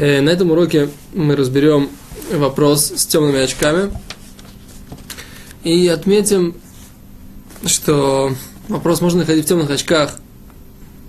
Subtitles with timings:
[0.00, 1.90] Э, на этом уроке мы разберем
[2.32, 3.92] вопрос с темными очками.
[5.62, 6.54] И отметим,
[7.66, 8.34] что
[8.68, 10.18] вопрос, можно ходить в темных очках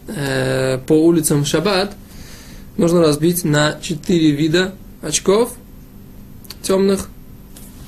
[0.08, 1.96] э, по улицам в шаббат,
[2.76, 5.54] нужно разбить на четыре вида очков
[6.62, 7.08] темных.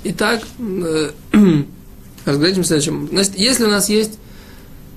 [0.06, 1.12] Итак, э,
[2.26, 3.10] разглядим следующим.
[3.12, 4.18] Значит, если у нас есть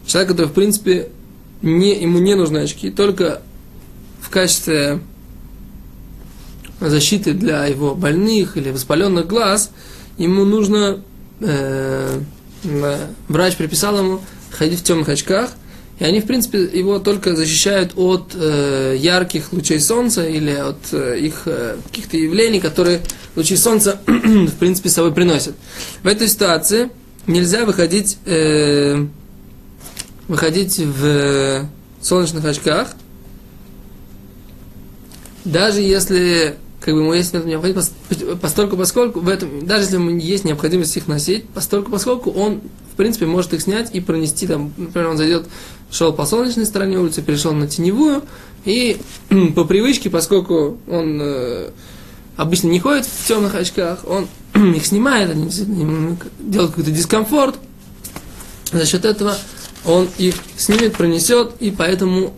[0.07, 1.09] человек, который, в принципе,
[1.63, 3.43] не, ему не нужны очки, только
[4.21, 5.01] в качестве
[6.81, 9.71] защиты для его больных или воспаленных глаз,
[10.19, 11.01] ему нужно,
[11.41, 12.21] э,
[13.29, 15.51] врач приписал ему ходить в темных очках,
[15.99, 21.19] и они, в принципе, его только защищают от э, ярких лучей солнца или от э,
[21.19, 23.01] их э, каких-то явлений, которые
[23.35, 25.55] лучи солнца, в принципе, с собой приносят.
[26.03, 26.91] В этой ситуации
[27.27, 29.07] нельзя выходить, э,
[30.29, 31.67] выходить в
[32.03, 32.89] солнечных очках,
[35.47, 37.93] даже если как бы ему есть необходимость,
[38.41, 42.61] постольку поскольку в этом, даже если ему есть необходимость их носить, постольку поскольку он,
[42.93, 45.47] в принципе, может их снять и пронести там, например, он зайдет,
[45.91, 48.23] шел по солнечной стороне улицы, перешел на теневую,
[48.65, 48.99] и
[49.55, 51.71] по привычке, поскольку он э,
[52.37, 55.49] обычно не ходит в темных очках, он их снимает, они
[56.39, 57.57] делают какой-то дискомфорт,
[58.73, 59.37] за счет этого
[59.85, 62.35] он их снимет, пронесет, и поэтому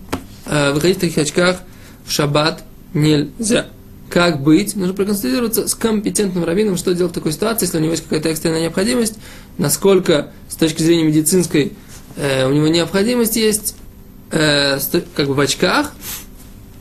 [0.47, 1.61] э, выходить в таких очках
[2.06, 2.62] в шаббат
[2.95, 3.67] нельзя.
[4.09, 4.75] Как быть?
[4.75, 8.31] Нужно проконсультироваться с компетентным раввином, что делать в такой ситуации, если у него есть какая-то
[8.31, 9.14] экстренная необходимость,
[9.59, 11.75] насколько с точки зрения медицинской
[12.17, 13.77] э, у него необходимость есть,
[14.31, 14.79] э,
[15.14, 15.92] как бы в очках,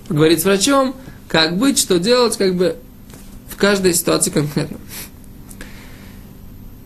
[0.07, 0.95] поговорить с врачом,
[1.27, 2.77] как быть, что делать, как бы
[3.49, 4.77] в каждой ситуации конкретно.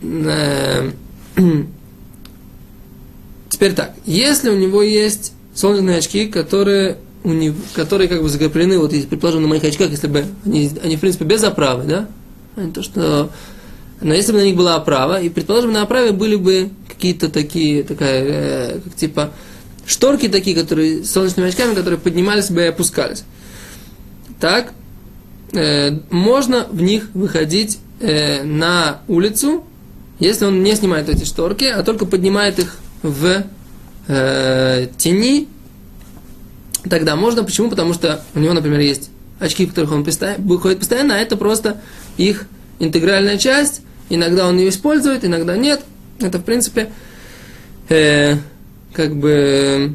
[0.02, 0.90] Э,
[3.48, 6.98] теперь так, если у него есть солнечные очки, которые
[7.74, 11.00] которые как бы закреплены, вот если, предположим, на моих очках, если бы они, они в
[11.00, 12.08] принципе без оправы, да,
[12.56, 13.30] не то, что,
[14.00, 17.84] но если бы на них была оправа, и, предположим, на оправе были бы какие-то такие,
[17.84, 19.30] такая, э, как типа,
[19.86, 23.24] шторки такие, которые, с солнечными очками, которые поднимались бы и опускались.
[24.40, 24.72] Так,
[25.52, 29.64] э, можно в них выходить э, на улицу,
[30.18, 33.44] если он не снимает эти шторки, а только поднимает их в
[34.08, 35.48] э, тени
[36.88, 37.44] тогда можно.
[37.44, 37.70] Почему?
[37.70, 41.80] Потому что у него, например, есть очки, в которых он ходит постоянно, а это просто
[42.16, 42.46] их
[42.78, 43.82] интегральная часть.
[44.08, 45.80] Иногда он ее использует, иногда нет.
[46.20, 46.90] Это, в принципе,
[47.88, 48.36] э,
[48.92, 49.94] как бы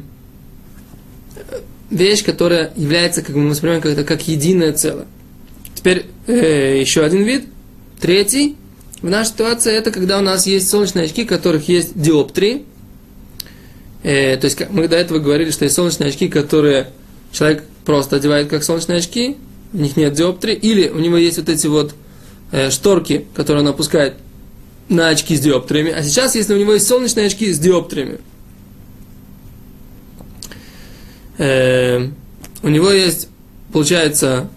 [1.90, 5.06] вещь, которая является, как мы воспринимаем, как, как единое целое.
[5.74, 7.46] Теперь э, еще один вид.
[8.00, 8.56] Третий.
[9.00, 12.64] В нашей ситуации это когда у нас есть солнечные очки, в которых есть диоптрии.
[14.02, 16.90] Э, то есть мы до этого говорили, что есть солнечные очки, которые
[17.32, 19.36] человек просто одевает как солнечные очки,
[19.72, 21.94] в них нет диоптрии, или у него есть вот эти вот
[22.52, 24.14] э, шторки, которые он опускает
[24.88, 25.90] на очки с диоптриями.
[25.90, 28.18] А сейчас, если у него есть солнечные очки с диоптриями,
[31.38, 32.08] э,
[32.62, 33.28] у него есть,
[33.72, 34.48] получается,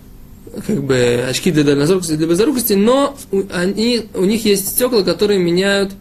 [0.68, 5.40] как бы очки для дальнозоркости, для близорукости, но у, они, у них есть стекла, которые
[5.40, 5.92] меняют,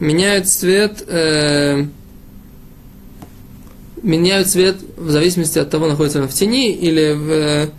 [0.00, 1.86] меняют цвет э,
[4.08, 7.70] меняют цвет в зависимости от того, находится он в тени или в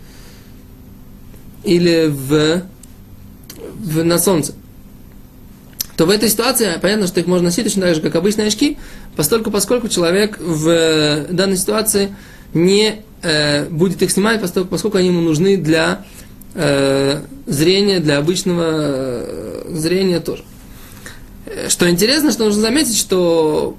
[1.64, 2.62] или в,
[3.78, 4.54] в на солнце.
[5.96, 8.78] То в этой ситуации понятно, что их можно носить точно так же, как обычные очки,
[9.16, 12.14] поскольку, поскольку человек в данной ситуации
[12.54, 16.06] не э, будет их снимать, поскольку, поскольку они ему нужны для
[16.54, 20.44] э, зрения, для обычного э, зрения тоже.
[21.68, 23.76] Что интересно, что нужно заметить, что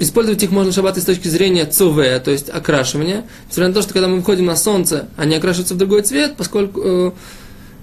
[0.00, 3.24] Использовать их можно в шаббат с точки зрения цуве, то есть окрашивания.
[3.48, 6.80] Несмотря на то, что когда мы выходим на солнце, они окрашиваются в другой цвет, поскольку
[6.82, 7.10] э,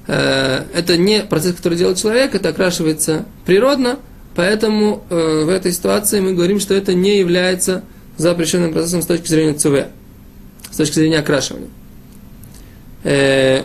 [0.08, 4.00] э, это не процесс, который делает человек, это окрашивается природно,
[4.36, 7.84] поэтому э, в этой ситуации мы говорим, что это не является
[8.18, 9.92] запрещенным процессом с точки зрения цуве,
[10.72, 11.70] с точки зрения окрашивания.
[13.04, 13.62] Э,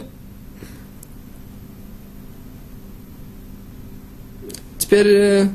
[4.76, 5.48] теперь э,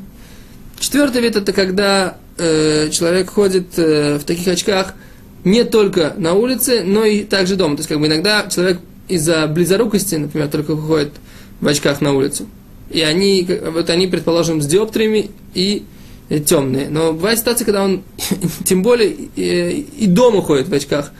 [0.80, 4.94] четвертый вид это когда э, человек ходит э, в таких очках
[5.44, 7.76] не только на улице, но и также дома.
[7.76, 11.12] То есть, как бы иногда человек из-за близорукости, например, только выходит
[11.60, 12.46] в очках на улицу.
[12.90, 15.84] И они, вот они, предположим, с диоптриями и
[16.46, 16.88] темные.
[16.88, 18.02] Но бывает ситуация, когда он,
[18.64, 21.12] тем более, и, и дома ходит в очках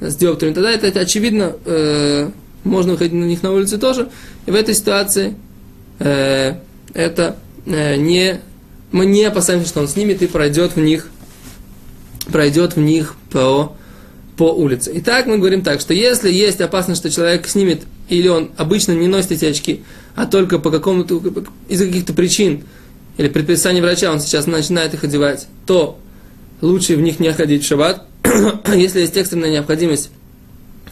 [0.00, 0.54] с диоптриями.
[0.54, 2.30] Тогда это, это очевидно, э,
[2.64, 4.08] можно выходить на них на улице тоже.
[4.46, 5.34] И в этой ситуации
[5.98, 6.54] э,
[6.94, 7.36] это
[7.66, 8.40] э, не
[8.92, 11.08] мы не опасаемся, что он снимет и пройдет в них,
[12.32, 13.76] пройдет в них по,
[14.36, 14.90] по улице.
[14.96, 19.06] Итак, мы говорим так, что если есть опасность, что человек снимет, или он обычно не
[19.06, 19.82] носит эти очки,
[20.16, 21.22] а только по какому-то,
[21.68, 22.64] из каких-то причин,
[23.16, 25.98] или предписания врача, он сейчас начинает их одевать, то
[26.60, 28.06] лучше в них не ходить в шаббат.
[28.74, 30.10] если есть экстренная необходимость,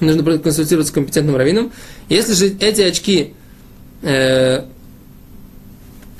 [0.00, 1.72] нужно консультироваться с компетентным раввином.
[2.08, 3.34] Если же эти очки,
[4.02, 4.64] э,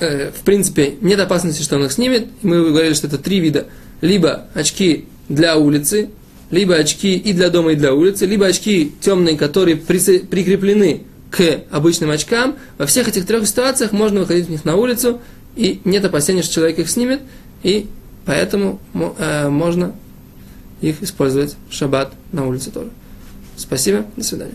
[0.00, 3.66] э, в принципе, нет опасности, что он их снимет, мы говорили, что это три вида.
[4.00, 6.10] Либо очки для улицы,
[6.50, 12.10] либо очки и для дома, и для улицы, либо очки темные, которые прикреплены к обычным
[12.10, 12.56] очкам.
[12.78, 15.20] Во всех этих трех ситуациях можно выходить в них на улицу,
[15.56, 17.20] и нет опасения, что человек их снимет,
[17.62, 17.86] и
[18.24, 18.80] поэтому
[19.18, 19.94] э, можно
[20.80, 22.90] их использовать в шаббат на улице тоже.
[23.56, 24.54] Спасибо, до свидания.